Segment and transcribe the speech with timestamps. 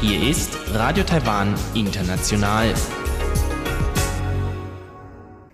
[0.00, 2.72] Hier ist Radio Taiwan International.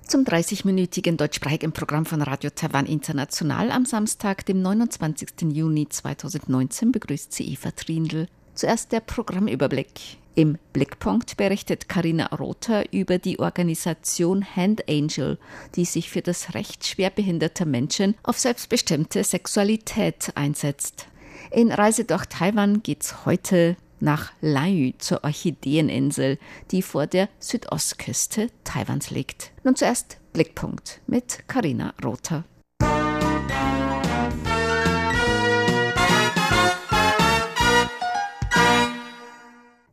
[0.07, 5.53] Zum 30-minütigen deutschsprachigen Programm von Radio Taiwan International am Samstag, dem 29.
[5.53, 8.29] Juni 2019, begrüßt sie Eva Trindl.
[8.61, 10.19] Zuerst der Programmüberblick.
[10.35, 15.39] Im Blickpunkt berichtet Karina Rother über die Organisation Hand Angel,
[15.77, 21.07] die sich für das Recht schwerbehinderter Menschen auf selbstbestimmte Sexualität einsetzt.
[21.51, 26.39] In Reise durch Taiwan geht's heute nach Lanyu zur Orchideeninsel,
[26.71, 29.53] die vor der Südostküste Taiwans liegt.
[29.65, 32.45] Nun zuerst Blickpunkt mit Karina Rother.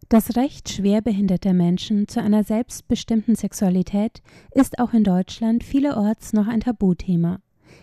[0.10, 4.22] Das Recht schwerbehinderter Menschen zu einer selbstbestimmten Sexualität
[4.52, 7.40] ist auch in Deutschland vielerorts noch ein Tabuthema.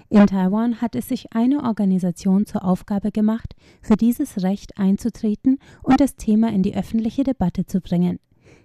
[0.08, 6.00] In Taiwan hat es sich eine Organisation zur Aufgabe gemacht, für dieses Recht einzutreten und
[6.00, 8.18] das Thema in die öffentliche Debatte zu bringen.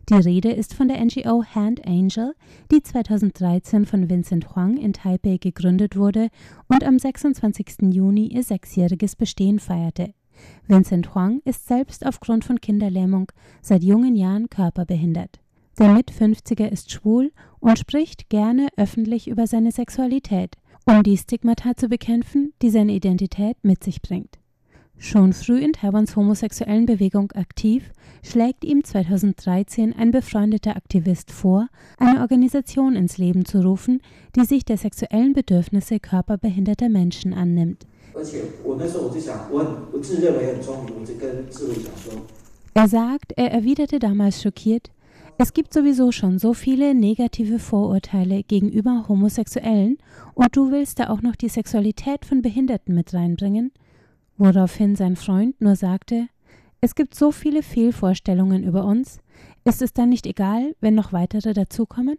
[0.09, 2.35] Die Rede ist von der NGO Hand Angel,
[2.71, 6.29] die 2013 von Vincent Huang in Taipei gegründet wurde
[6.69, 7.91] und am 26.
[7.91, 10.13] Juni ihr sechsjähriges Bestehen feierte.
[10.67, 15.39] Vincent Huang ist selbst aufgrund von Kinderlähmung seit jungen Jahren körperbehindert.
[15.79, 20.57] Der Mit-50er ist schwul und spricht gerne öffentlich über seine Sexualität
[20.89, 24.39] um die Stigmata zu bekämpfen, die seine Identität mit sich bringt.
[24.97, 31.67] Schon früh in Taiwans homosexuellen Bewegung aktiv, schlägt ihm 2013 ein befreundeter Aktivist vor,
[31.97, 34.01] eine Organisation ins Leben zu rufen,
[34.35, 37.85] die sich der sexuellen Bedürfnisse körperbehinderter Menschen annimmt.
[42.73, 44.91] Er sagt, er erwiderte damals schockiert,
[45.41, 49.97] es gibt sowieso schon so viele negative Vorurteile gegenüber Homosexuellen
[50.33, 53.71] und du willst da auch noch die Sexualität von Behinderten mit reinbringen?
[54.37, 56.27] Woraufhin sein Freund nur sagte,
[56.81, 59.19] es gibt so viele Fehlvorstellungen über uns,
[59.63, 62.17] ist es dann nicht egal, wenn noch weitere dazukommen?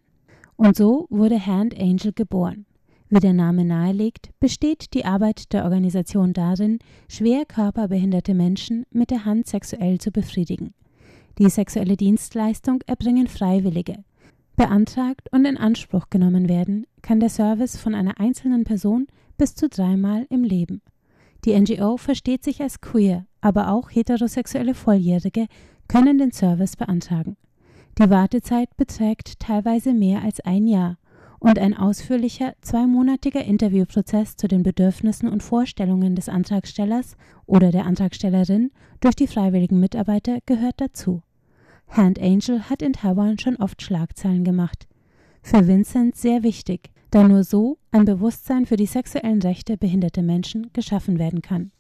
[0.56, 2.64] Und so wurde Hand Angel geboren.
[3.12, 6.78] Wie der Name nahelegt, besteht die Arbeit der Organisation darin,
[7.08, 10.74] schwer körperbehinderte Menschen mit der Hand sexuell zu befriedigen.
[11.36, 14.04] Die sexuelle Dienstleistung erbringen Freiwillige.
[14.54, 19.68] Beantragt und in Anspruch genommen werden kann der Service von einer einzelnen Person bis zu
[19.68, 20.80] dreimal im Leben.
[21.44, 25.46] Die NGO versteht sich als queer, aber auch heterosexuelle Volljährige
[25.88, 27.36] können den Service beantragen.
[27.98, 30.96] Die Wartezeit beträgt teilweise mehr als ein Jahr
[31.40, 38.70] und ein ausführlicher zweimonatiger Interviewprozess zu den Bedürfnissen und Vorstellungen des Antragstellers oder der Antragstellerin
[39.00, 41.22] durch die freiwilligen Mitarbeiter gehört dazu.
[41.88, 44.86] Hand Angel hat in Taiwan schon oft Schlagzeilen gemacht.
[45.42, 50.70] Für Vincent sehr wichtig, da nur so ein Bewusstsein für die sexuellen Rechte behinderter Menschen
[50.72, 51.72] geschaffen werden kann.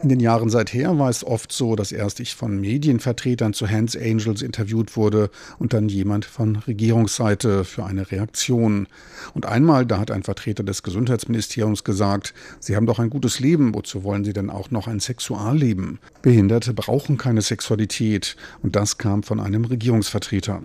[0.00, 3.96] In den Jahren seither war es oft so, dass erst ich von Medienvertretern zu Hands
[3.96, 5.28] Angels interviewt wurde
[5.58, 8.86] und dann jemand von Regierungsseite für eine Reaktion.
[9.34, 13.74] Und einmal, da hat ein Vertreter des Gesundheitsministeriums gesagt, Sie haben doch ein gutes Leben,
[13.74, 15.98] wozu wollen Sie denn auch noch ein Sexualleben?
[16.22, 18.36] Behinderte brauchen keine Sexualität.
[18.62, 20.62] Und das kam von einem Regierungsvertreter.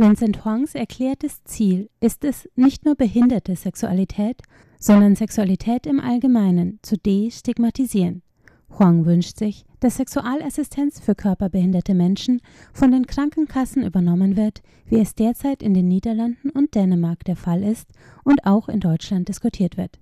[0.00, 4.42] Vincent Huangs erklärtes Ziel ist es, nicht nur behinderte Sexualität,
[4.78, 8.22] sondern Sexualität im Allgemeinen zu destigmatisieren.
[8.70, 12.40] Huang wünscht sich, dass Sexualassistenz für körperbehinderte Menschen
[12.72, 17.62] von den Krankenkassen übernommen wird, wie es derzeit in den Niederlanden und Dänemark der Fall
[17.62, 17.90] ist
[18.24, 19.98] und auch in Deutschland diskutiert wird.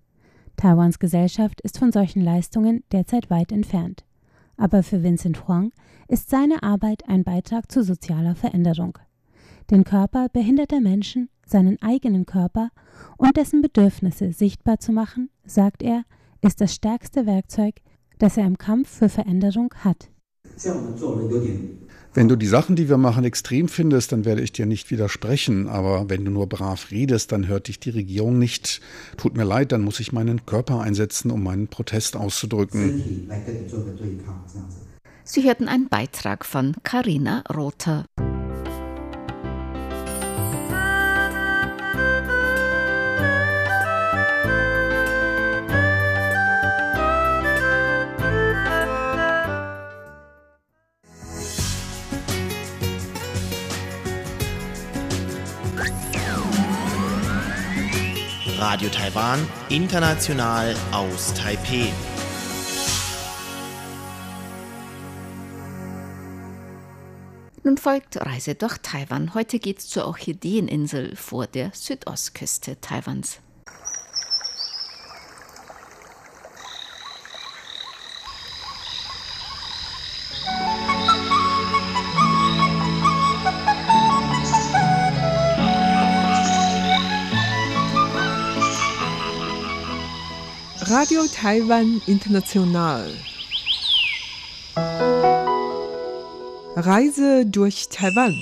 [0.56, 4.04] Taiwans Gesellschaft ist von solchen Leistungen derzeit weit entfernt.
[4.56, 5.72] Aber für Vincent Huang
[6.08, 8.98] ist seine Arbeit ein Beitrag zu sozialer Veränderung.
[9.70, 12.70] Den Körper behinderter Menschen, seinen eigenen Körper
[13.16, 16.04] und dessen Bedürfnisse sichtbar zu machen, sagt er,
[16.40, 17.76] ist das stärkste Werkzeug,
[18.18, 20.10] das er im Kampf für Veränderung hat.
[22.14, 25.68] Wenn du die Sachen, die wir machen, extrem findest, dann werde ich dir nicht widersprechen.
[25.68, 28.80] Aber wenn du nur brav redest, dann hört dich die Regierung nicht.
[29.16, 33.02] Tut mir leid, dann muss ich meinen Körper einsetzen, um meinen Protest auszudrücken.
[35.24, 38.06] Sie hörten einen Beitrag von Carina Rother.
[58.68, 61.86] Radio Taiwan, international aus Taipeh.
[67.62, 69.34] Nun folgt Reise durch Taiwan.
[69.34, 73.38] Heute geht's zur Orchideeninsel vor der Südostküste Taiwans.
[91.06, 93.08] Radio Taiwan International.
[96.74, 98.34] Reise durch Taiwan.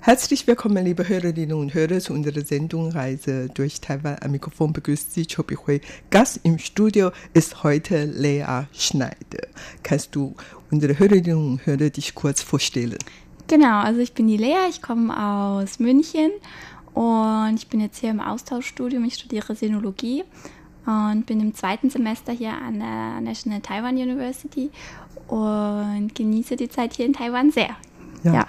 [0.00, 4.18] Herzlich willkommen, liebe Hörerinnen und Hörer, zu unserer Sendung Reise durch Taiwan.
[4.20, 5.80] Am Mikrofon begrüßt Sie Chobi Hui.
[6.10, 9.46] Gast im Studio ist heute Lea Schneider.
[9.82, 10.34] Kannst du
[10.70, 12.98] unsere Hörerinnen und Hörer dich kurz vorstellen?
[13.46, 16.32] Genau, also ich bin die Lea, ich komme aus München
[16.92, 19.06] und ich bin jetzt hier im Austauschstudium.
[19.06, 20.22] Ich studiere Sinologie
[20.86, 24.70] und bin im zweiten Semester hier an der National Taiwan University
[25.28, 27.76] und genieße die Zeit hier in Taiwan sehr.
[28.22, 28.34] Ja.
[28.34, 28.46] ja.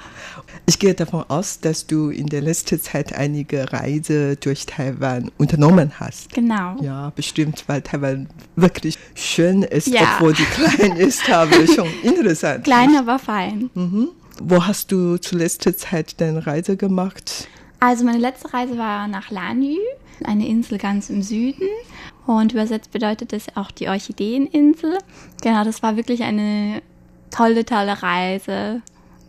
[0.66, 5.94] Ich gehe davon aus, dass du in der letzten Zeit einige Reise durch Taiwan unternommen
[6.00, 6.34] hast.
[6.34, 6.75] Genau.
[6.81, 10.16] Ja, bestimmt, weil Taiwan wirklich schön ist, ja.
[10.16, 12.63] obwohl die klein ist, aber schon interessant.
[12.63, 13.69] Klein, aber fein.
[13.74, 14.10] Mhm.
[14.42, 17.48] Wo hast du zuletzt Zeit deine Reise gemacht?
[17.80, 19.78] Also meine letzte Reise war nach Lanyu,
[20.24, 21.68] eine Insel ganz im Süden.
[22.27, 24.97] Und übersetzt bedeutet das auch die Orchideeninsel.
[25.41, 26.81] Genau, das war wirklich eine
[27.31, 28.81] tolle, tolle Reise.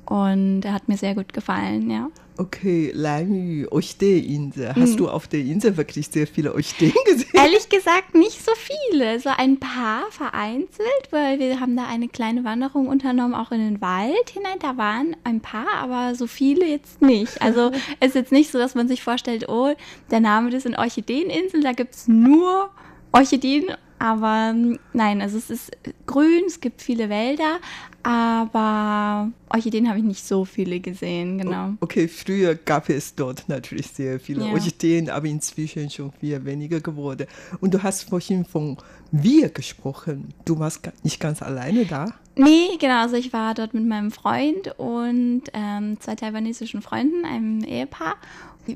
[0.05, 2.09] Und er hat mir sehr gut gefallen, ja.
[2.41, 4.69] Okay, Lanyu, Orchideeninsel.
[4.69, 4.97] Hast hm.
[4.97, 7.31] du auf der Insel wirklich sehr viele Orchideen gesehen?
[7.33, 12.45] Ehrlich gesagt nicht so viele, so ein paar vereinzelt, weil wir haben da eine kleine
[12.45, 14.61] Wanderung unternommen, auch in den Wald hinein.
[14.61, 17.43] Da waren ein paar, aber so viele jetzt nicht.
[17.43, 19.75] Also es ist jetzt nicht so, dass man sich vorstellt, oh,
[20.13, 22.71] der Name das sind Orchideeninsel, da gibt es nur
[23.11, 25.71] Orchideen, aber ähm, nein, also es ist
[26.07, 27.59] grün, es gibt viele Wälder,
[28.03, 31.75] aber Orchideen habe ich nicht so viele gesehen, genau.
[31.81, 34.53] Okay, früher gab es dort natürlich sehr viele ja.
[34.53, 37.27] Orchideen, aber inzwischen schon viel weniger geworden.
[37.61, 38.77] Und du hast vorhin von
[39.11, 40.35] wir gesprochen.
[40.45, 42.07] Du warst nicht ganz alleine da?
[42.37, 43.03] Nee, genau.
[43.03, 48.17] Also ich war dort mit meinem Freund und ähm, zwei taiwanesischen Freunden, einem Ehepaar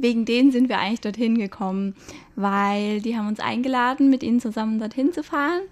[0.00, 1.94] wegen denen sind wir eigentlich dorthin gekommen,
[2.36, 5.62] weil die haben uns eingeladen, mit ihnen zusammen dorthin zu fahren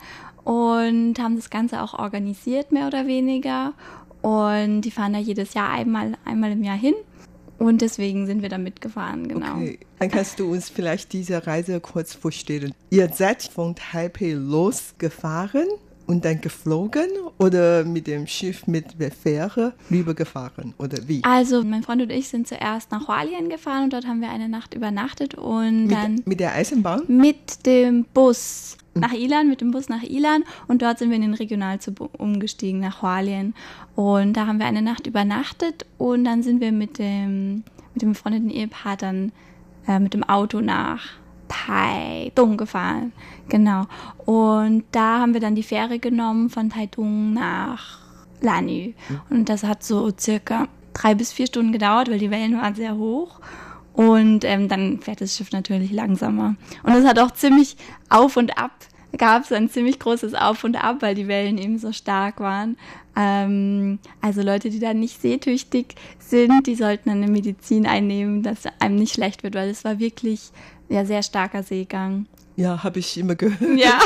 [0.44, 3.74] und haben das Ganze auch organisiert, mehr oder weniger.
[4.22, 6.94] Und die fahren da jedes Jahr einmal, einmal im Jahr hin.
[7.58, 9.56] Und deswegen sind wir da mitgefahren, genau.
[9.56, 9.78] Okay.
[9.98, 12.72] Dann kannst du uns vielleicht diese Reise kurz vorstellen.
[12.88, 15.68] Ihr seid von Taipei losgefahren
[16.10, 17.08] und dann geflogen
[17.38, 21.22] oder mit dem Schiff mit der Fähre rübergefahren oder wie?
[21.22, 24.48] Also mein Freund und ich sind zuerst nach Hualien gefahren und dort haben wir eine
[24.48, 27.02] Nacht übernachtet und mit, dann mit der Eisenbahn?
[27.06, 31.22] Mit dem Bus nach Ilan, mit dem Bus nach Ilan und dort sind wir in
[31.22, 33.54] den Regionalzug umgestiegen nach Hualien
[33.94, 37.62] und da haben wir eine Nacht übernachtet und dann sind wir mit dem
[37.94, 39.30] mit dem befreundeten Ehepaar dann
[39.86, 41.19] äh, mit dem Auto nach
[41.50, 43.12] Taitung gefahren.
[43.48, 43.86] Genau.
[44.24, 47.98] Und da haben wir dann die Fähre genommen von Taitung nach
[48.40, 48.94] Lanü.
[49.28, 52.96] Und das hat so circa drei bis vier Stunden gedauert, weil die Wellen waren sehr
[52.96, 53.40] hoch.
[53.92, 56.54] Und ähm, dann fährt das Schiff natürlich langsamer.
[56.84, 57.76] Und es hat auch ziemlich
[58.08, 58.70] auf und ab,
[59.18, 62.76] gab es ein ziemlich großes Auf und Ab, weil die Wellen eben so stark waren.
[63.16, 68.94] Ähm, also Leute, die da nicht seetüchtig sind, die sollten eine Medizin einnehmen, dass einem
[68.94, 70.52] nicht schlecht wird, weil es war wirklich
[70.90, 72.26] ja, sehr starker Seegang.
[72.56, 73.78] Ja, habe ich immer gehört.
[73.78, 73.98] Ja.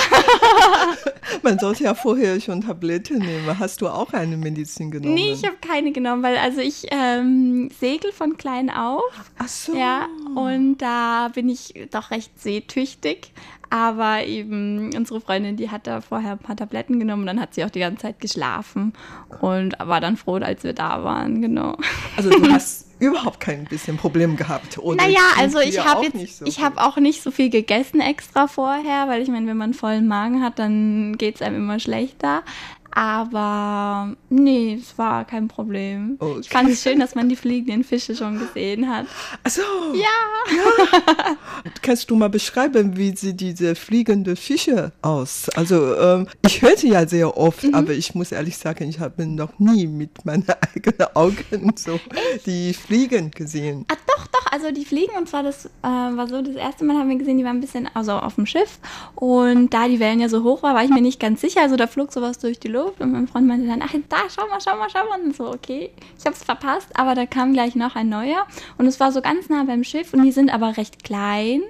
[1.43, 3.59] Man sollte ja vorher schon Tabletten nehmen.
[3.59, 5.15] Hast du auch eine Medizin genommen?
[5.15, 9.03] Nee, ich habe keine genommen, weil also ich ähm, segel von klein auf.
[9.39, 9.75] Ach so.
[9.75, 13.33] Ja, und da bin ich doch recht seetüchtig.
[13.71, 17.55] Aber eben unsere Freundin, die hat da vorher ein paar Tabletten genommen und dann hat
[17.55, 18.93] sie auch die ganze Zeit geschlafen
[19.41, 21.77] und war dann froh, als wir da waren, genau.
[22.17, 24.79] Also du hast überhaupt kein bisschen Problem gehabt.
[24.79, 28.47] Oder naja, also ich habe jetzt, so ich habe auch nicht so viel gegessen extra
[28.47, 31.79] vorher, weil ich meine, wenn man einen vollen Magen hat, dann geht es einem immer
[31.79, 32.43] schlechter.
[32.95, 36.17] Aber nee, es war kein Problem.
[36.21, 36.39] Okay.
[36.43, 39.07] Ich fand es schön, dass man die fliegenden Fische schon gesehen hat.
[39.43, 39.63] Ach so.
[39.95, 40.05] Ja.
[40.55, 41.37] ja.
[41.83, 45.49] Kannst du mal beschreiben, wie sieht diese fliegende Fische aus?
[45.57, 47.75] Also ähm, ich hörte ja sehr oft, mhm.
[47.75, 51.99] aber ich muss ehrlich sagen, ich habe noch nie mit meinen eigenen Augen so
[52.47, 53.87] die Fliegen gesehen.
[53.91, 54.53] Ah, doch, doch.
[54.53, 57.39] Also die Fliegen und zwar das äh, war so das erste Mal haben wir gesehen,
[57.39, 58.79] die waren ein bisschen also auf dem Schiff
[59.17, 61.63] und da die Wellen ja so hoch waren, war ich mir nicht ganz sicher.
[61.63, 64.17] Also da flog sowas durch die Luft Luft und mein Freund meinte dann, ach, da,
[64.29, 65.21] schau mal, schau mal, schau mal.
[65.21, 68.47] Und so, okay, ich habe es verpasst, aber da kam gleich noch ein neuer
[68.79, 71.63] und es war so ganz nah beim Schiff und die sind aber recht klein,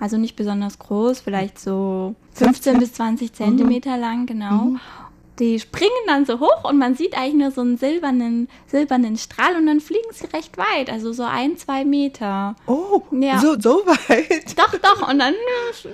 [0.00, 4.00] also nicht besonders groß, vielleicht so 15 bis 20 Zentimeter mhm.
[4.00, 4.52] lang, genau.
[4.52, 4.80] Mhm.
[5.38, 9.56] Die springen dann so hoch und man sieht eigentlich nur so einen silbernen, silbernen Strahl
[9.56, 12.56] und dann fliegen sie recht weit, also so ein, zwei Meter.
[12.66, 13.38] Oh, ja.
[13.38, 14.58] so, so weit?
[14.58, 15.34] Doch, doch, und dann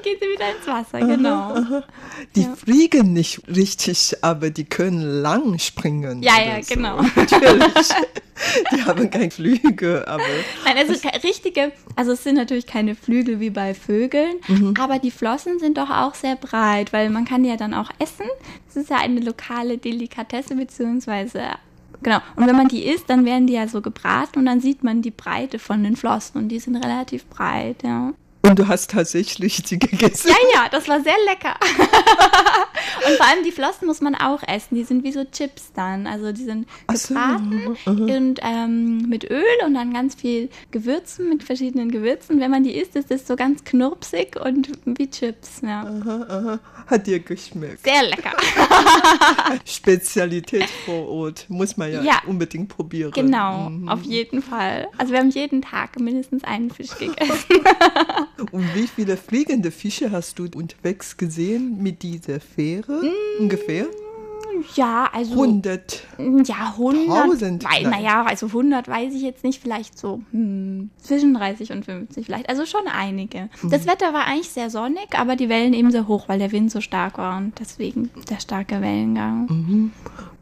[0.03, 1.55] gehen sie wieder ins Wasser, genau.
[1.55, 1.85] Aha.
[2.35, 2.55] Die ja.
[2.57, 6.23] fliegen nicht richtig, aber die können lang springen.
[6.23, 6.75] Ja, ja, so.
[6.75, 7.03] genau.
[7.17, 7.89] Natürlich.
[8.73, 10.23] Die haben keine Flügel, aber.
[10.65, 14.75] Nein, also richtige, also es sind natürlich keine Flügel wie bei Vögeln, mhm.
[14.79, 17.91] aber die Flossen sind doch auch sehr breit, weil man kann die ja dann auch
[17.99, 18.27] essen.
[18.67, 21.43] Das ist ja eine lokale Delikatesse, beziehungsweise
[22.03, 22.19] Genau.
[22.37, 25.01] Und wenn man die isst, dann werden die ja so gebraten und dann sieht man
[25.01, 28.13] die Breite von den Flossen und die sind relativ breit, ja.
[28.45, 30.29] Und du hast tatsächlich die gegessen?
[30.29, 31.55] Ja, ja, das war sehr lecker.
[33.09, 34.75] und vor allem die Flossen muss man auch essen.
[34.75, 36.07] Die sind wie so Chips dann.
[36.07, 37.91] Also die sind gebraten so.
[37.91, 42.41] und ähm, mit Öl und dann ganz viel Gewürzen, mit verschiedenen Gewürzen.
[42.41, 45.63] Wenn man die isst, ist das so ganz knurpsig und wie Chips.
[45.63, 45.83] Ja.
[45.83, 46.61] Aha, aha.
[46.87, 47.85] Hat dir geschmeckt?
[47.85, 48.33] Sehr lecker.
[49.65, 51.47] Spezialität vor Ort.
[51.49, 52.23] Muss man ja, ja.
[52.27, 53.13] unbedingt probieren.
[53.13, 53.89] Genau, mhm.
[53.89, 54.89] auf jeden Fall.
[54.99, 57.65] Also wir haben jeden Tag mindestens einen Fisch gegessen.
[58.53, 63.87] Und wie viele fliegende Fische hast du unterwegs gesehen mit dieser Fähre mm, ungefähr?
[64.77, 66.05] Ja, also 100.
[66.47, 67.63] Ja, 100.
[67.83, 72.49] naja, also 100 weiß ich jetzt nicht, vielleicht so hm, zwischen 30 und 50 vielleicht.
[72.49, 73.49] Also schon einige.
[73.63, 73.71] Mhm.
[73.71, 76.71] Das Wetter war eigentlich sehr sonnig, aber die Wellen eben sehr hoch, weil der Wind
[76.71, 79.47] so stark war und deswegen der starke Wellengang.
[79.49, 79.93] Mhm.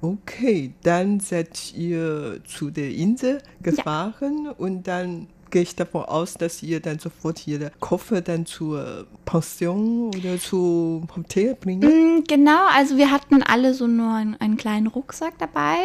[0.01, 4.51] Okay, dann seid ihr zu der Insel gefahren ja.
[4.53, 10.09] und dann gehe ich davon aus, dass ihr dann sofort ihre Koffer dann zur Pension
[10.09, 11.85] oder zum Hotel bringt?
[11.85, 15.77] Mm, genau, also wir hatten alle so nur einen, einen kleinen Rucksack dabei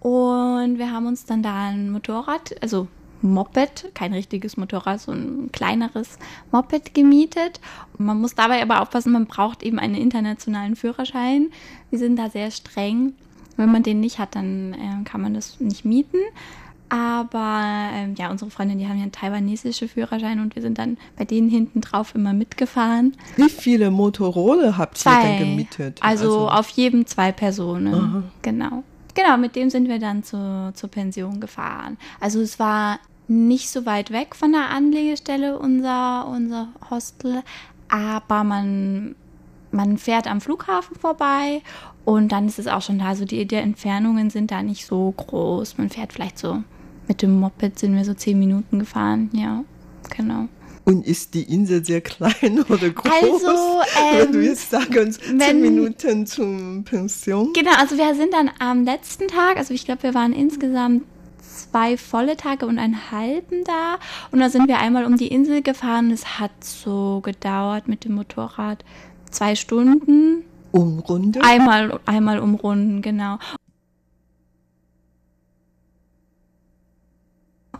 [0.00, 2.88] und wir haben uns dann da ein Motorrad, also
[3.22, 6.18] Moped, kein richtiges Motorrad, so ein kleineres
[6.52, 7.60] Moped gemietet.
[7.98, 11.50] Man muss dabei aber aufpassen, man braucht eben einen internationalen Führerschein.
[11.90, 13.14] Wir sind da sehr streng.
[13.56, 16.16] Wenn man den nicht hat, dann äh, kann man das nicht mieten.
[16.90, 20.98] Aber ähm, ja, unsere Freundin, die haben ja einen taiwanesischen Führerschein und wir sind dann
[21.16, 23.16] bei denen hinten drauf immer mitgefahren.
[23.36, 25.22] Wie viele Motorroller habt zwei.
[25.22, 25.98] ihr denn gemietet?
[26.02, 27.94] Also, also, auf jedem zwei Personen.
[27.94, 28.22] Aha.
[28.42, 28.82] Genau.
[29.14, 31.96] Genau, mit dem sind wir dann zu, zur Pension gefahren.
[32.18, 37.42] Also es war nicht so weit weg von der Anlegestelle unser, unser Hostel,
[37.88, 39.14] aber man,
[39.70, 41.62] man fährt am Flughafen vorbei
[42.04, 43.06] und dann ist es auch schon da.
[43.06, 45.78] Also die, die Entfernungen sind da nicht so groß.
[45.78, 46.64] Man fährt vielleicht so
[47.10, 49.64] mit dem Moped sind wir so zehn Minuten gefahren, ja,
[50.16, 50.46] genau.
[50.84, 53.12] Und ist die Insel sehr klein oder groß?
[53.12, 57.52] Also, ähm, Wenn du jetzt sagen, zehn Minuten zum Pension.
[57.52, 61.02] Genau, also wir sind dann am letzten Tag, also ich glaube, wir waren insgesamt
[61.42, 63.98] zwei volle Tage und einen halben da.
[64.30, 66.12] Und da sind wir einmal um die Insel gefahren.
[66.12, 68.84] Es hat so gedauert mit dem Motorrad
[69.32, 70.44] zwei Stunden.
[70.70, 71.42] Umrunden?
[71.42, 73.38] Einmal, einmal umrunden, genau.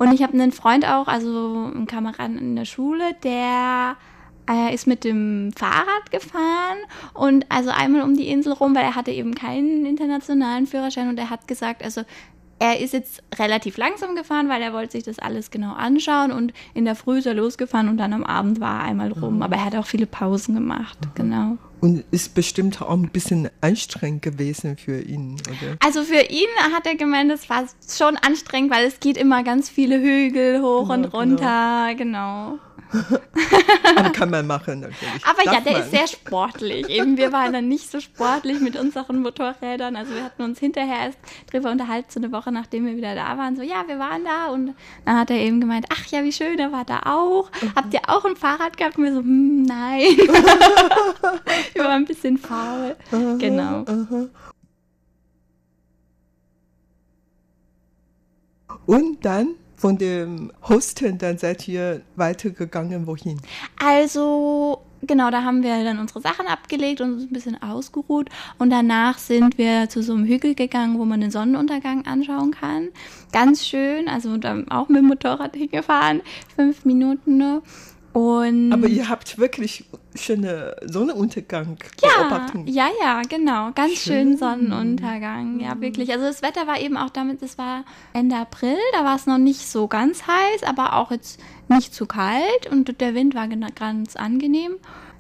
[0.01, 3.97] Und ich habe einen Freund auch, also einen Kameraden in der Schule, der
[4.49, 6.79] äh, ist mit dem Fahrrad gefahren
[7.13, 11.19] und also einmal um die Insel rum, weil er hatte eben keinen internationalen Führerschein und
[11.19, 12.01] er hat gesagt, also
[12.61, 16.53] er ist jetzt relativ langsam gefahren, weil er wollte sich das alles genau anschauen und
[16.75, 19.37] in der Früh ist er losgefahren und dann am Abend war er einmal rum.
[19.37, 19.43] Mhm.
[19.43, 21.11] Aber er hat auch viele Pausen gemacht, mhm.
[21.15, 21.59] genau.
[21.81, 25.77] Und ist bestimmt auch ein bisschen anstrengend gewesen für ihn, oder?
[25.83, 29.71] Also für ihn hat er gemeint, es war schon anstrengend, weil es geht immer ganz
[29.71, 31.19] viele Hügel hoch ja, und genau.
[31.19, 32.51] runter, genau.
[32.51, 32.59] genau.
[33.97, 35.25] Aber kann man machen natürlich.
[35.25, 35.83] Aber Darf ja, der man.
[35.83, 36.89] ist sehr sportlich.
[36.89, 39.97] Eben, wir waren dann nicht so sportlich mit unseren Motorrädern.
[39.97, 41.19] Also wir hatten uns hinterher erst
[41.51, 43.57] drüber unterhalten, so eine Woche nachdem wir wieder da waren.
[43.57, 44.49] So, ja, wir waren da.
[44.49, 47.51] Und dann hat er eben gemeint, ach ja, wie schön, er war da auch.
[47.63, 47.73] Mhm.
[47.77, 48.99] Habt ihr auch ein Fahrrad gehabt?
[48.99, 50.01] Und wir so, hm, nein.
[51.75, 52.97] wir waren ein bisschen faul.
[53.13, 53.85] Aha, genau.
[53.87, 54.29] Aha.
[58.87, 63.41] Und dann von dem Hostel, dann seid ihr weitergegangen, wohin?
[63.83, 68.29] Also, genau, da haben wir dann unsere Sachen abgelegt und uns ein bisschen ausgeruht.
[68.59, 72.89] Und danach sind wir zu so einem Hügel gegangen, wo man den Sonnenuntergang anschauen kann.
[73.33, 74.37] Ganz schön, also
[74.69, 76.21] auch mit dem Motorrad hingefahren,
[76.55, 77.63] fünf Minuten nur.
[78.13, 79.85] Und Aber ihr habt wirklich
[80.17, 82.69] schöne Sonnenuntergang ja, beobachtet.
[82.69, 83.71] Ja, ja, genau.
[83.73, 84.31] Ganz schön.
[84.31, 85.61] schön Sonnenuntergang.
[85.61, 86.13] Ja, wirklich.
[86.13, 89.39] Also das Wetter war eben auch damit, es war Ende April, da war es noch
[89.39, 94.17] nicht so ganz heiß, aber auch jetzt nicht zu kalt und der Wind war ganz
[94.17, 94.73] angenehm.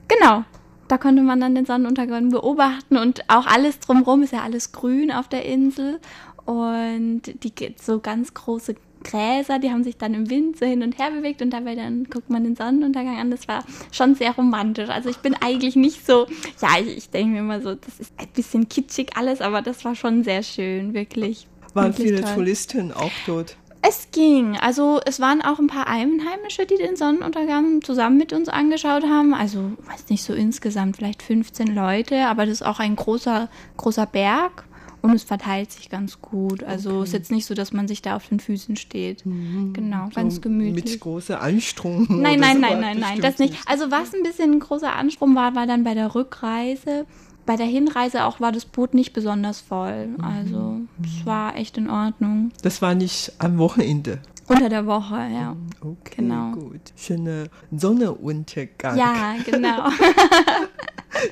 [0.08, 0.44] Genau.
[0.88, 5.12] Da konnte man dann den Sonnenuntergang beobachten und auch alles drumherum ist ja alles grün
[5.12, 6.00] auf der Insel
[6.46, 10.98] und die so ganz große Gräser, die haben sich dann im Wind so hin und
[10.98, 13.30] her bewegt und dabei dann guckt man den Sonnenuntergang an.
[13.30, 14.88] Das war schon sehr romantisch.
[14.88, 16.26] Also ich bin eigentlich nicht so,
[16.60, 19.84] ja, ich, ich denke mir immer so, das ist ein bisschen kitschig alles, aber das
[19.84, 21.46] war schon sehr schön, wirklich.
[21.74, 22.34] Waren wirklich viele toll.
[22.34, 23.56] Touristen auch dort?
[23.82, 24.58] Es ging.
[24.58, 29.32] Also es waren auch ein paar Einheimische, die den Sonnenuntergang zusammen mit uns angeschaut haben.
[29.32, 34.04] Also, weiß nicht, so insgesamt vielleicht 15 Leute, aber das ist auch ein großer, großer
[34.04, 34.64] Berg
[35.02, 36.62] und es verteilt sich ganz gut.
[36.64, 39.22] Also es ist jetzt nicht so, dass man sich da auf den Füßen steht.
[39.24, 40.84] Genau, ganz So gemütlich.
[40.84, 42.20] Mit großer Anstrengung.
[42.20, 43.54] Nein, nein, nein, nein, nein, das nicht.
[43.66, 47.06] Also was ein bisschen ein großer Anstrom war, war dann bei der Rückreise.
[47.46, 50.08] Bei der Hinreise auch war das Boot nicht besonders voll.
[50.08, 50.20] Mhm.
[50.24, 52.52] Also es war echt in Ordnung.
[52.62, 54.20] Das war nicht am Wochenende.
[54.46, 55.56] Unter der Woche, ja.
[55.80, 56.50] Okay, Genau.
[56.52, 56.80] gut.
[56.96, 58.98] Schöner Sonnenuntergang.
[58.98, 59.88] Ja, genau.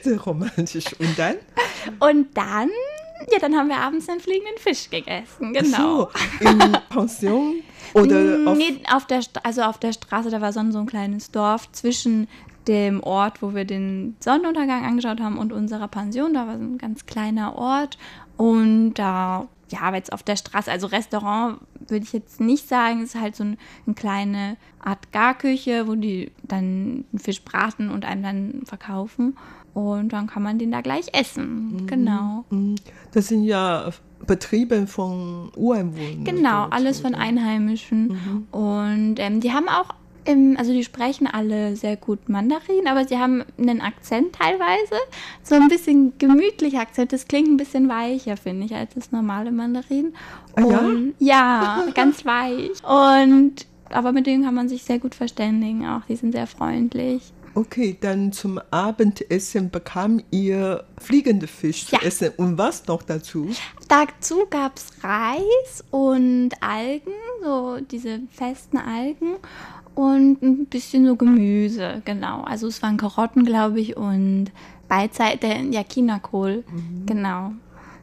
[0.03, 0.85] Sehr romantisch.
[0.99, 1.35] Und dann?
[2.01, 2.69] Und dann,
[3.31, 6.11] ja, dann haben wir abends einen fliegenden Fisch gegessen, genau.
[6.41, 7.63] So, in Pension
[7.95, 10.87] oder auf, nee, auf der, also auf der Straße, da war so ein, so ein
[10.87, 12.29] kleines Dorf zwischen
[12.67, 16.35] dem Ort, wo wir den Sonnenuntergang angeschaut haben und unserer Pension.
[16.35, 17.97] Da war so ein ganz kleiner Ort
[18.37, 23.03] und da, ja, aber jetzt auf der Straße, also Restaurant würde ich jetzt nicht sagen,
[23.03, 28.05] es ist halt so ein, eine kleine Art Garküche, wo die dann Fisch braten und
[28.05, 29.37] einem dann verkaufen
[29.75, 32.45] und dann kann man den da gleich essen, genau.
[32.51, 32.77] Mhm.
[33.13, 33.91] das sind ja
[34.27, 36.25] Betriebe von Ureinwohnern.
[36.25, 37.15] Genau, alles von?
[37.15, 38.47] Einheimischen.
[38.51, 39.95] Und ähm, die haben auch,
[40.29, 44.95] im, also die sprechen alle sehr gut Mandarin, aber sie haben einen Akzent teilweise.
[45.43, 47.13] So ein bisschen gemütlicher Akzent.
[47.13, 50.15] Das klingt ein bisschen weicher, finde ich, als das normale Mandarin.
[50.57, 50.79] Ah, ja?
[50.79, 52.71] Und, ja, ganz weich.
[52.85, 56.03] Und aber mit denen kann man sich sehr gut verständigen auch.
[56.09, 57.33] Die sind sehr freundlich.
[57.55, 61.99] Okay, dann zum Abendessen bekam ihr fliegende Fisch Ja.
[61.99, 62.31] zu essen.
[62.37, 63.49] Und was noch dazu?
[63.89, 67.11] Dazu gab es Reis und Algen,
[67.43, 69.37] so diese festen Algen
[69.99, 72.43] und ein bisschen so Gemüse, genau.
[72.43, 74.53] Also es waren Karotten, glaube ich, und
[74.87, 76.63] Beizeit, der ja, Chinakohl,
[77.05, 77.53] genau.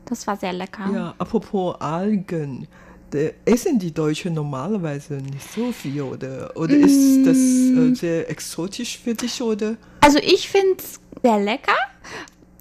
[0.06, 0.90] Das war sehr lecker.
[0.94, 2.68] Ja, apropos Algen.
[3.46, 6.52] Essen die Deutschen normalerweise nicht so viel, oder?
[6.56, 7.94] Oder ist das Mm.
[7.94, 9.78] äh, sehr exotisch für dich, oder?
[10.02, 11.78] Also ich finde es sehr lecker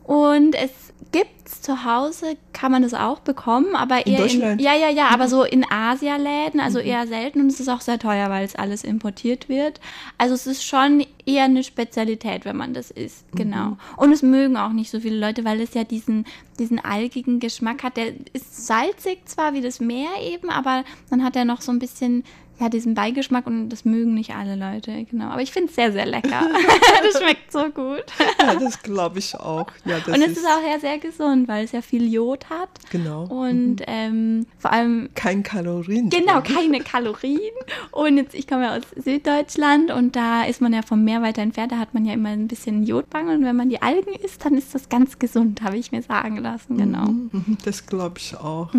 [0.04, 0.70] und es
[1.12, 4.60] gibt's zu Hause, kann man das auch bekommen, aber In eher Deutschland?
[4.60, 7.98] ja, ja, ja, aber so in Asialäden, also eher selten und es ist auch sehr
[7.98, 9.80] teuer, weil es alles importiert wird.
[10.18, 13.76] Also es ist schon eher eine Spezialität, wenn man das isst, genau.
[13.96, 16.24] Und es mögen auch nicht so viele Leute, weil es ja diesen
[16.58, 17.96] diesen algigen Geschmack hat.
[17.96, 21.78] Der ist salzig zwar wie das Meer eben, aber dann hat er noch so ein
[21.78, 22.24] bisschen
[22.60, 25.26] ja, diesen Beigeschmack und das mögen nicht alle Leute, genau.
[25.26, 26.48] Aber ich finde es sehr, sehr lecker.
[27.02, 28.04] das schmeckt so gut.
[28.40, 29.66] Ja, das glaube ich auch.
[29.84, 32.68] Ja, das und es ist auch ja sehr gesund, weil es ja viel Jod hat.
[32.90, 33.24] Genau.
[33.24, 36.10] Und ähm, vor allem kein Kalorien.
[36.10, 37.40] Genau, keine Kalorien.
[37.90, 41.42] Und jetzt, ich komme ja aus Süddeutschland und da ist man ja vom Meer weiter
[41.42, 43.38] entfernt, da hat man ja immer ein bisschen Jodmangel.
[43.38, 46.36] Und wenn man die Algen isst, dann ist das ganz gesund, habe ich mir sagen
[46.36, 47.06] lassen, genau.
[47.06, 48.70] Mhm, Das glaube ich auch.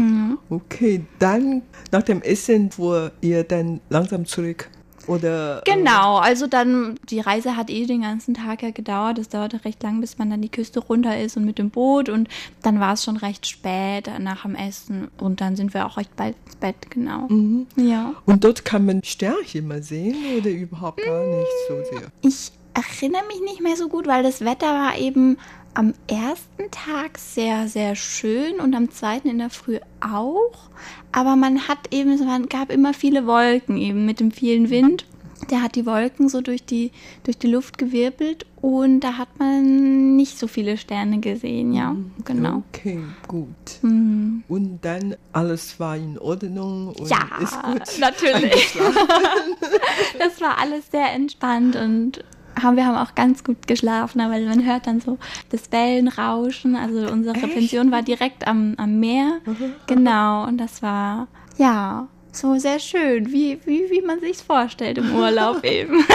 [0.49, 4.69] Okay, dann nach dem Essen fuhr ihr dann langsam zurück.
[5.07, 9.19] Oder äh, Genau, also dann, die Reise hat eh den ganzen Tag ja gedauert.
[9.19, 12.09] Es dauerte recht lang, bis man dann die Küste runter ist und mit dem Boot.
[12.09, 12.27] Und
[12.63, 15.09] dann war es schon recht spät nach dem Essen.
[15.19, 17.27] Und dann sind wir auch recht bald ins Bett, genau.
[17.75, 18.15] Ja.
[18.25, 22.07] Und dort kann man Sternchen mal sehen oder überhaupt gar nicht so sehr.
[22.21, 25.37] Ich erinnere mich nicht mehr so gut, weil das Wetter war eben
[25.75, 30.69] am ersten Tag sehr, sehr schön und am zweiten in der Früh auch.
[31.11, 35.05] Aber man hat eben, es gab immer viele Wolken eben mit dem vielen Wind.
[35.51, 36.91] Der hat die Wolken so durch die,
[37.23, 42.63] durch die Luft gewirbelt und da hat man nicht so viele Sterne gesehen, ja, genau.
[42.73, 43.47] Okay, gut.
[43.81, 44.43] Mhm.
[44.47, 47.99] Und dann alles war in Ordnung und Ja, ist gut.
[47.99, 48.75] natürlich.
[50.19, 52.23] das war alles sehr entspannt und
[52.61, 55.17] haben, wir haben auch ganz gut geschlafen, weil man hört dann so
[55.49, 56.75] das Wellenrauschen.
[56.75, 59.39] Also unsere Pension war direkt am, am Meer.
[59.87, 65.15] Genau, und das war, ja, so sehr schön, wie, wie, wie man sich vorstellt im
[65.15, 66.05] Urlaub eben.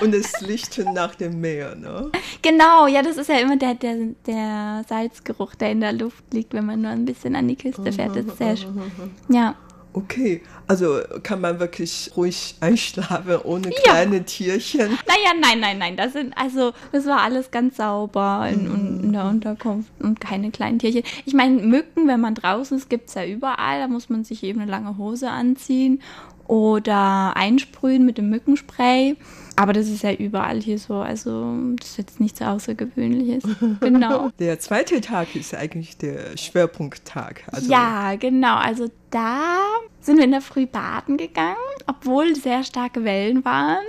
[0.00, 2.10] Und es Licht nach dem Meer, ne?
[2.42, 6.54] genau, ja, das ist ja immer der, der, der Salzgeruch, der in der Luft liegt,
[6.54, 8.16] wenn man nur ein bisschen an die Küste fährt.
[8.16, 8.80] Das ist sehr schön.
[9.28, 9.56] Ja.
[9.96, 14.98] Okay, also kann man wirklich ruhig einschlafen ohne kleine Tierchen.
[15.06, 15.96] Naja, nein, nein, nein.
[15.96, 20.80] Das sind, also, das war alles ganz sauber in, in der Unterkunft und keine kleinen
[20.80, 21.04] Tierchen.
[21.26, 23.78] Ich meine, Mücken, wenn man draußen ist, gibt es ja überall.
[23.78, 26.02] Da muss man sich eben eine lange Hose anziehen.
[26.46, 29.16] oder einsprühen mit dem Mückenspray.
[29.56, 33.44] Aber das ist ja überall hier so, also das ist jetzt nichts Außergewöhnliches.
[33.80, 34.30] Genau.
[34.38, 37.42] Der zweite Tag ist eigentlich der Schwerpunkttag.
[37.52, 38.56] Also ja, genau.
[38.56, 39.58] Also da
[40.00, 43.84] sind wir in der Früh baden gegangen, obwohl sehr starke Wellen waren.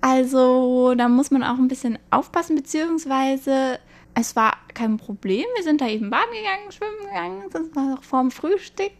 [0.00, 3.78] Also da muss man auch ein bisschen aufpassen, beziehungsweise
[4.14, 5.44] es war kein Problem.
[5.54, 8.92] Wir sind da eben baden gegangen, schwimmen gegangen, das war noch vorm Frühstück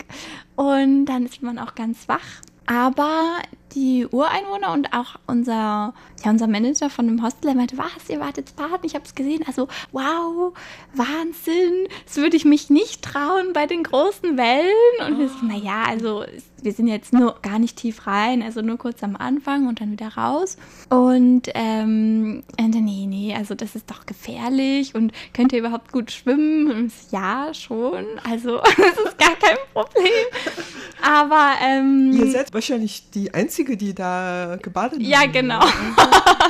[0.56, 2.42] und dann ist man auch ganz wach.
[2.66, 3.40] Aber
[3.74, 8.20] die Ureinwohner und auch unser, ja, unser Manager von dem Hostel, der meinte, was, ihr
[8.20, 8.84] wart jetzt baden?
[8.84, 9.44] Ich habe es gesehen.
[9.46, 10.52] Also, wow,
[10.94, 11.88] Wahnsinn.
[12.06, 15.06] Das würde ich mich nicht trauen bei den großen Wellen.
[15.06, 16.24] Und wir so, naja, also
[16.62, 19.92] wir sind jetzt nur gar nicht tief rein, also nur kurz am Anfang und dann
[19.92, 20.56] wieder raus.
[20.88, 26.10] Und ähm, und nee, nee, also das ist doch gefährlich und könnt ihr überhaupt gut
[26.10, 26.92] schwimmen?
[27.10, 28.06] Ja, schon.
[28.28, 30.04] Also das ist gar kein Problem.
[31.02, 35.04] Aber ähm, ihr seid wahrscheinlich die einzige, die da gebadet haben.
[35.04, 35.60] Ja, genau.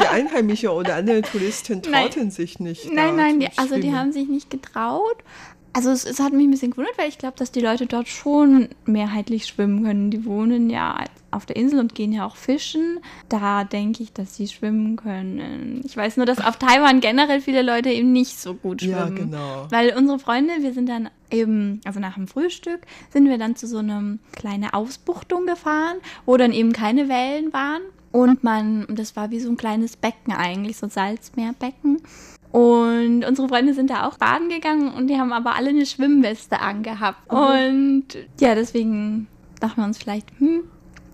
[0.02, 2.30] Die Einheimische oder andere Touristen trauten nein.
[2.30, 2.92] sich nicht.
[2.92, 5.16] Nein, nein, die, also die haben sich nicht getraut.
[5.72, 8.08] Also es, es, hat mich ein bisschen gewundert, weil ich glaube, dass die Leute dort
[8.08, 10.10] schon mehrheitlich schwimmen können.
[10.10, 12.98] Die wohnen ja auf der Insel und gehen ja auch fischen.
[13.28, 15.82] Da denke ich, dass sie schwimmen können.
[15.84, 19.16] Ich weiß nur, dass auf Taiwan generell viele Leute eben nicht so gut schwimmen.
[19.16, 19.66] Ja, genau.
[19.70, 22.80] Weil unsere Freunde, wir sind dann eben, also nach dem Frühstück,
[23.10, 27.82] sind wir dann zu so einer kleinen Ausbuchtung gefahren, wo dann eben keine Wellen waren.
[28.12, 32.02] Und man, das war wie so ein kleines Becken eigentlich, so ein Salzmeerbecken.
[32.52, 36.60] Und unsere Freunde sind da auch baden gegangen und die haben aber alle eine Schwimmweste
[36.60, 37.30] angehabt.
[37.30, 37.38] Mhm.
[37.38, 38.04] Und
[38.40, 39.28] ja, deswegen
[39.60, 40.64] dachten wir uns vielleicht, hm,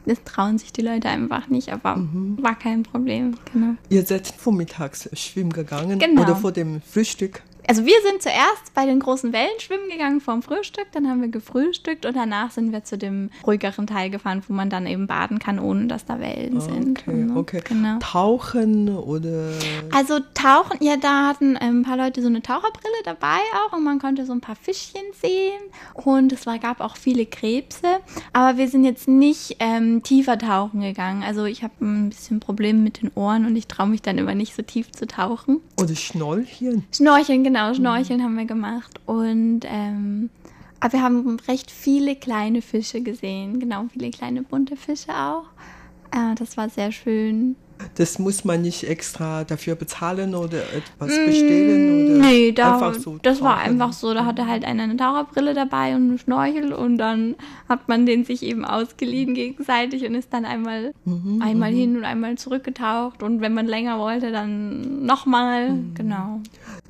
[0.06, 2.38] das trauen sich die Leute einfach nicht, aber mhm.
[2.40, 3.34] war kein Problem.
[3.52, 3.74] Genau.
[3.90, 6.22] Ihr seid vormittags schwimmen gegangen genau.
[6.22, 7.42] oder vor dem Frühstück?
[7.68, 11.28] Also wir sind zuerst bei den großen Wellen schwimmen gegangen vorm Frühstück, dann haben wir
[11.28, 15.40] gefrühstückt und danach sind wir zu dem ruhigeren Teil gefahren, wo man dann eben baden
[15.40, 17.06] kann, ohne dass da Wellen okay, sind.
[17.06, 17.36] Ne?
[17.36, 17.98] Okay, genau.
[17.98, 19.50] Tauchen oder?
[19.92, 23.98] Also tauchen, ja, da hatten ein paar Leute so eine Taucherbrille dabei auch und man
[23.98, 25.60] konnte so ein paar Fischchen sehen
[25.94, 27.98] und es war, gab auch viele Krebse,
[28.32, 31.24] aber wir sind jetzt nicht ähm, tiefer tauchen gegangen.
[31.24, 34.36] Also ich habe ein bisschen Probleme mit den Ohren und ich traue mich dann immer
[34.36, 35.60] nicht so tief zu tauchen.
[35.80, 36.84] Oder Schnorcheln?
[36.92, 38.24] Schnorcheln, genau genau, Schnorcheln mhm.
[38.24, 39.00] haben wir gemacht.
[39.06, 40.30] Und ähm,
[40.80, 43.60] aber wir haben recht viele kleine Fische gesehen.
[43.60, 45.44] Genau, viele kleine bunte Fische auch.
[46.12, 47.56] Äh, das war sehr schön.
[47.96, 52.18] Das muss man nicht extra dafür bezahlen oder etwas bestellen?
[52.18, 54.14] Oder nee, da, einfach so das war einfach so.
[54.14, 57.34] Da hatte halt einer eine Taucherbrille dabei und einen Schnorchel und dann
[57.68, 61.76] hat man den sich eben ausgeliehen gegenseitig und ist dann einmal, mhm, einmal mhm.
[61.76, 65.70] hin und einmal zurückgetaucht und wenn man länger wollte, dann nochmal.
[65.70, 65.94] Mhm.
[65.94, 66.40] Genau.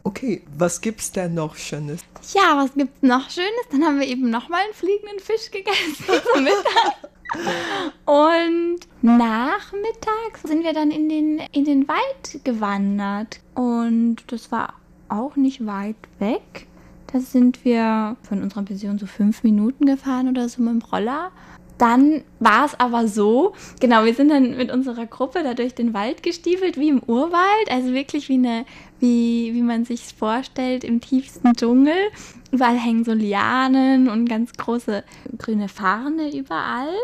[0.07, 2.01] Okay, was gibt's denn noch Schönes?
[2.33, 3.51] Ja, was gibt's noch Schönes?
[3.73, 7.11] Dann haben wir eben nochmal einen fliegenden Fisch gegessen zum Mittag.
[8.05, 13.41] Und nachmittags sind wir dann in den, in den Wald gewandert.
[13.57, 14.75] Und das war
[15.09, 16.69] auch nicht weit weg.
[17.13, 21.33] Da sind wir von unserer Pension so fünf Minuten gefahren oder so mit dem Roller.
[21.79, 25.93] Dann war es aber so, genau, wir sind dann mit unserer Gruppe da durch den
[25.93, 28.65] Wald gestiefelt, wie im Urwald, also wirklich wie eine,
[28.99, 31.97] wie, wie man sich vorstellt, im tiefsten Dschungel.
[32.51, 35.05] Überall hängen so Lianen und ganz große
[35.39, 36.95] grüne Farne überall.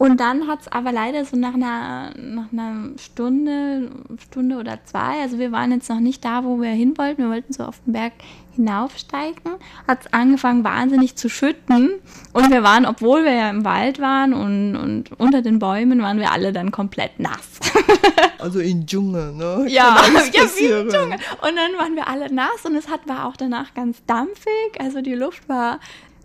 [0.00, 5.20] Und dann hat es aber leider so nach einer, nach einer Stunde, Stunde oder zwei,
[5.20, 7.82] also wir waren jetzt noch nicht da, wo wir hin wollten, wir wollten so auf
[7.84, 8.14] den Berg
[8.60, 9.52] hinaufsteigen,
[9.88, 11.90] hat es angefangen wahnsinnig zu schütten.
[12.32, 16.18] Und wir waren, obwohl wir ja im Wald waren und, und unter den Bäumen, waren
[16.18, 17.60] wir alle dann komplett nass.
[18.38, 19.66] Also im Dschungel, ne?
[19.68, 19.98] Ja,
[20.32, 21.18] ja wie im Dschungel.
[21.42, 25.02] Und dann waren wir alle nass und es hat, war auch danach ganz dampfig, also
[25.02, 25.78] die Luft war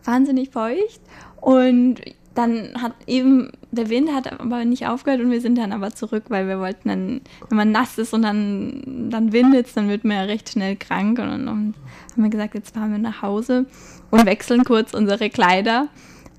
[0.06, 1.02] wahnsinnig feucht.
[1.41, 2.00] Und
[2.36, 6.26] dann hat eben, der Wind hat aber nicht aufgehört und wir sind dann aber zurück,
[6.28, 10.04] weil wir wollten dann, wenn man nass ist und dann, dann windet es, dann wird
[10.04, 13.65] man ja recht schnell krank und, und haben wir gesagt, jetzt fahren wir nach Hause
[14.12, 15.88] und wechseln kurz unsere Kleider,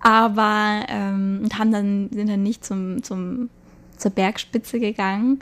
[0.01, 3.49] aber ähm, haben dann, sind dann nicht zum, zum,
[3.97, 5.41] zur Bergspitze gegangen,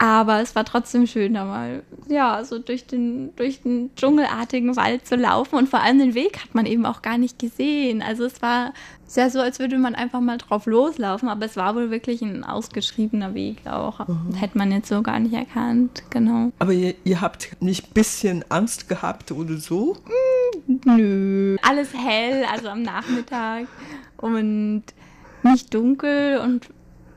[0.00, 5.06] aber es war trotzdem schön, da mal, ja, so durch den, durch den dschungelartigen Wald
[5.06, 5.56] zu laufen.
[5.56, 8.00] Und vor allem den Weg hat man eben auch gar nicht gesehen.
[8.00, 8.72] Also es war
[9.06, 11.28] sehr so, als würde man einfach mal drauf loslaufen.
[11.28, 14.08] Aber es war wohl wirklich ein ausgeschriebener Weg auch.
[14.08, 14.32] Mhm.
[14.36, 16.50] Hätte man jetzt so gar nicht erkannt, genau.
[16.60, 19.98] Aber ihr, ihr habt nicht ein bisschen Angst gehabt oder so?
[20.66, 21.56] Mm, nö.
[21.60, 23.66] Alles hell, also am Nachmittag.
[24.16, 24.84] Und
[25.42, 26.68] nicht dunkel und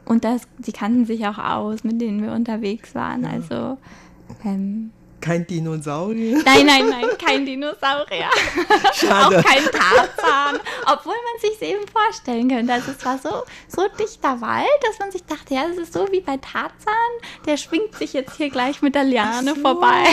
[0.05, 3.23] und das, die kannten sich auch aus, mit denen wir unterwegs waren.
[3.23, 3.29] Ja.
[3.29, 3.77] Also
[4.43, 6.41] ähm, Kein Dinosaurier?
[6.45, 8.29] Nein, nein, nein, kein Dinosaurier.
[8.93, 9.39] Schade.
[9.39, 10.59] Auch kein Tarzan.
[10.91, 12.73] Obwohl man sich eben vorstellen könnte.
[12.73, 16.07] Also es war so, so dichter Wald, dass man sich dachte, ja, das ist so
[16.11, 16.93] wie bei Tarzan.
[17.45, 19.61] Der schwingt sich jetzt hier gleich mit der Liane so.
[19.61, 20.03] vorbei.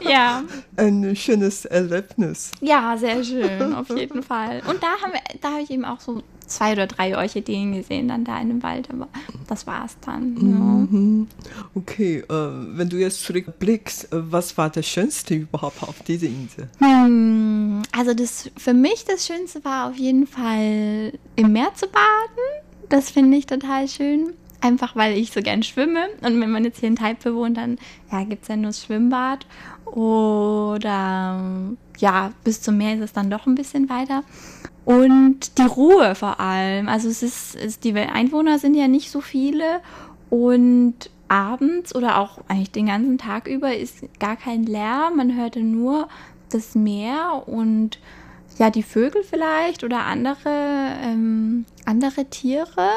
[0.00, 0.42] ja.
[0.76, 2.50] Ein schönes Erlebnis.
[2.60, 4.62] Ja, sehr schön, auf jeden Fall.
[4.68, 6.22] Und da haben wir, da habe ich eben auch so
[6.54, 9.08] zwei oder drei Orchideen gesehen, dann da in dem Wald, aber
[9.48, 10.34] das war es dann.
[10.34, 11.28] Mhm.
[11.74, 16.68] Okay, äh, wenn du jetzt zurückblickst, äh, was war das Schönste überhaupt auf dieser Insel?
[16.78, 22.62] Hm, also das für mich das Schönste war auf jeden Fall im Meer zu baden.
[22.88, 24.34] Das finde ich total schön.
[24.60, 26.06] Einfach weil ich so gern schwimme.
[26.20, 27.78] Und wenn man jetzt hier in Taipei wohnt, dann
[28.12, 29.44] ja, gibt es ja nur das Schwimmbad.
[29.86, 31.66] Oder
[31.98, 34.22] ja, bis zum Meer ist es dann doch ein bisschen weiter.
[34.84, 36.88] Und die Ruhe vor allem.
[36.88, 39.80] Also es ist, es, die Einwohner sind ja nicht so viele
[40.30, 45.16] und abends oder auch eigentlich den ganzen Tag über ist gar kein Lärm.
[45.16, 46.08] Man hörte nur
[46.50, 47.98] das Meer und
[48.58, 52.90] ja, die Vögel vielleicht oder andere, ähm, andere Tiere.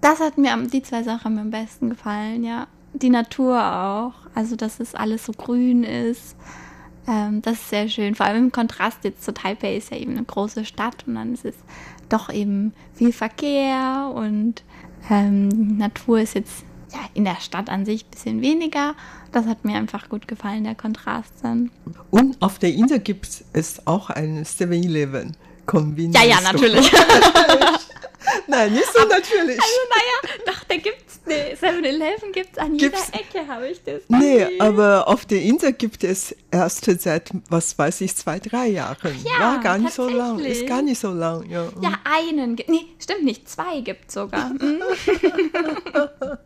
[0.00, 2.68] Das hat mir die zwei Sachen mir am besten gefallen, ja.
[2.92, 4.14] Die Natur auch.
[4.34, 6.36] Also, dass es alles so grün ist.
[7.08, 8.14] Ähm, das ist sehr schön.
[8.14, 11.34] Vor allem im Kontrast jetzt zu Taipei ist ja eben eine große Stadt und dann
[11.34, 11.54] ist es
[12.08, 14.62] doch eben viel Verkehr und
[15.10, 18.94] ähm, Natur ist jetzt ja, in der Stadt an sich ein bisschen weniger.
[19.32, 21.70] Das hat mir einfach gut gefallen, der Kontrast dann.
[22.10, 25.36] Und auf der Insel gibt es auch ein 7-Eleven.
[26.14, 26.90] Ja, ja, natürlich.
[28.46, 29.58] Nein, nicht so natürlich.
[29.60, 34.02] Also, naja, doch, da gibt's ne 7-Eleven gibt's an Gibt's- jeder Ecke, habe ich das.
[34.08, 34.60] Nee, gesehen.
[34.60, 39.16] aber auf der Insel gibt es erst seit, was weiß ich, zwei, drei Jahren.
[39.24, 40.38] ja, War gar nicht so lang.
[40.40, 41.68] Ist gar nicht so lang, ja.
[41.80, 42.56] Ja, einen.
[42.66, 43.48] Nee, stimmt nicht.
[43.48, 44.50] Zwei gibt's sogar.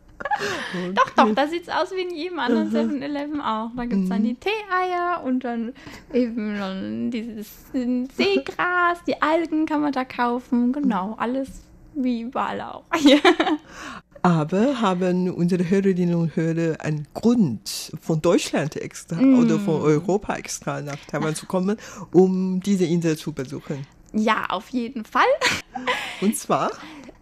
[0.73, 0.95] Mhm.
[0.95, 3.69] Doch, doch, da sieht's aus wie in jedem anderen 7-Eleven auch.
[3.75, 5.73] Da gibt's dann die Tee-Eier und dann
[6.13, 10.73] eben dann dieses Seegras, die Algen kann man da kaufen.
[10.73, 11.49] Genau, alles
[11.93, 12.83] wie überall auch.
[14.23, 20.79] Aber haben unsere Hörerinnen und Hörer einen Grund, von Deutschland extra oder von Europa extra
[20.79, 21.75] nach Taiwan zu kommen,
[22.11, 23.85] um diese Insel zu besuchen?
[24.13, 25.23] ja, auf jeden Fall.
[26.19, 26.71] Und zwar,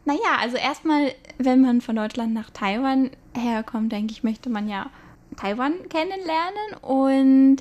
[0.09, 4.87] Naja, also erstmal, wenn man von Deutschland nach Taiwan herkommt, denke ich, möchte man ja
[5.37, 6.81] Taiwan kennenlernen.
[6.81, 7.57] Und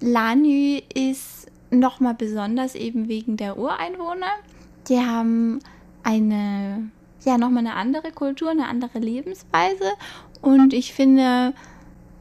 [0.00, 4.30] Lanü ist nochmal besonders eben wegen der Ureinwohner.
[4.88, 5.58] Die haben
[6.02, 6.90] eine,
[7.26, 9.90] ja, nochmal eine andere Kultur, eine andere Lebensweise.
[10.40, 11.52] Und ich finde,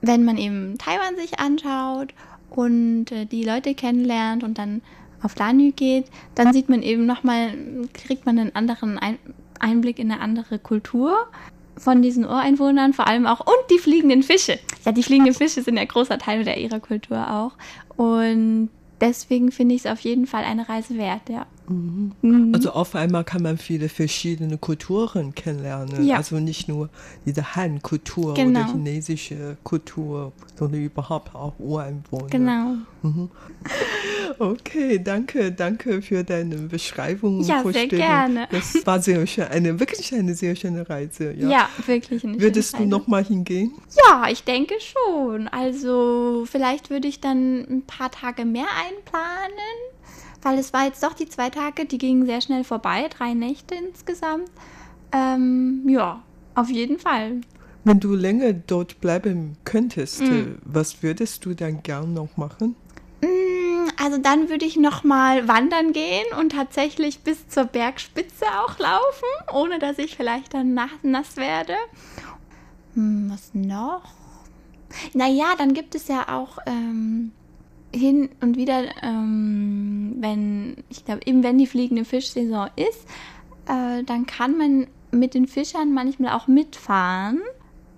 [0.02, 2.14] wenn man eben Taiwan sich anschaut
[2.50, 4.82] und äh, die Leute kennenlernt und dann
[5.22, 7.54] auf Lanü geht, dann sieht man eben nochmal,
[7.94, 9.18] kriegt man einen anderen Ein
[9.60, 11.28] Einblick in eine andere Kultur
[11.78, 14.60] von diesen Ureinwohnern, vor allem auch, und die fliegenden Fische.
[14.86, 17.54] Ja, die fliegenden Fische sind ja großer Teil der ihrer Kultur auch.
[17.96, 18.70] Und
[19.00, 21.46] deswegen finde ich es auf jeden Fall eine Reise wert, ja.
[21.70, 22.52] Mhm.
[22.54, 26.04] also auf einmal kann man viele verschiedene Kulturen kennenlernen.
[26.06, 26.18] Ja.
[26.18, 26.90] Also nicht nur
[27.26, 28.62] diese Han-Kultur Genau.
[28.62, 32.28] oder chinesische Kultur, sondern überhaupt auch Ureinwohner.
[32.30, 32.74] Genau.
[34.38, 37.42] Okay, danke, danke für deine Beschreibung.
[37.44, 38.48] Ja, sehr gerne.
[38.52, 41.34] Das war sehr schön, eine wirklich eine sehr schöne Reise.
[41.34, 41.50] Ja.
[41.50, 42.24] Ja, wirklich.
[42.24, 43.02] Eine Würdest schöne du Reise.
[43.02, 43.74] noch mal hingehen?
[44.08, 45.48] Ja, ich denke schon.
[45.50, 49.50] Also vielleicht würde ich dann ein paar Tage mehr einplanen,
[50.42, 53.76] weil es war jetzt doch die zwei Tage, die gingen sehr schnell vorbei, drei Nächte
[53.76, 54.50] insgesamt.
[55.12, 56.22] Ähm, ja,
[56.56, 57.42] auf jeden Fall.
[57.84, 60.56] Wenn du länger dort bleiben könntest, Mm.
[60.64, 62.76] was würdest du dann gern noch machen?
[63.22, 68.78] Mm, Also dann würde ich noch mal wandern gehen und tatsächlich bis zur Bergspitze auch
[68.80, 71.74] laufen, ohne dass ich vielleicht dann nass, nass werde.
[72.96, 74.04] Hm, was noch?
[75.14, 77.32] Naja, dann gibt es ja auch ähm,
[77.94, 83.06] hin und wieder, ähm, wenn, ich glaube, eben wenn die fliegende Fischsaison ist,
[83.68, 87.42] äh, dann kann man mit den Fischern manchmal auch mitfahren.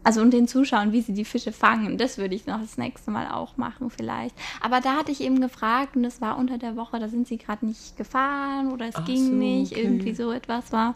[0.04, 1.99] Also und den zuschauen, wie sie die Fische fangen.
[1.99, 4.34] Das würde ich noch das nächste Mal auch machen vielleicht.
[4.60, 7.38] Aber da hatte ich eben gefragt und das war unter der Woche, da sind sie
[7.38, 9.84] gerade nicht gefahren oder es Ach ging so, nicht, okay.
[9.84, 10.93] irgendwie so etwas war.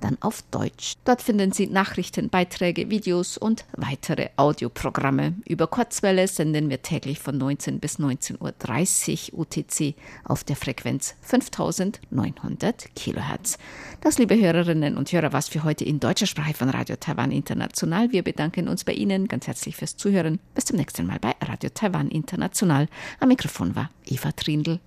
[0.00, 0.94] dann auf Deutsch.
[1.04, 5.34] Dort finden Sie Nachrichten, Beiträge, Videos und weitere Audioprogramme.
[5.48, 11.83] Über Kurzwelle senden wir täglich von 19 bis 19.30 Uhr UTC auf der Frequenz 5000
[12.10, 13.58] 900 Kilohertz.
[14.00, 18.12] Das, liebe Hörerinnen und Hörer, was für heute in deutscher Sprache von Radio Taiwan International.
[18.12, 20.40] Wir bedanken uns bei Ihnen ganz herzlich fürs Zuhören.
[20.54, 22.88] Bis zum nächsten Mal bei Radio Taiwan International.
[23.20, 24.80] Am Mikrofon war Eva Trindl.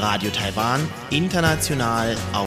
[0.00, 2.16] Radio Taiwan International